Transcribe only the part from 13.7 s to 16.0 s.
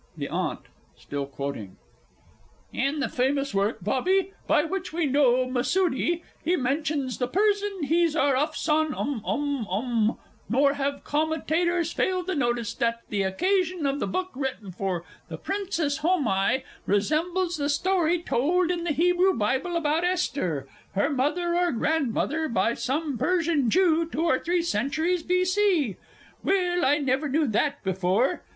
of the book written for the Princess